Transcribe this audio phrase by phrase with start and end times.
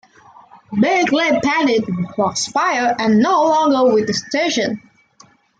[0.81, 1.83] Big Lip Bandit
[2.17, 4.81] was fired and no longer with the station.